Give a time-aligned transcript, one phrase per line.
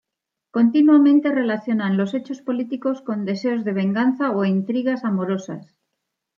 [0.49, 5.77] Continuamente relacionan los hechos políticos con deseos de venganza o intrigas amorosas.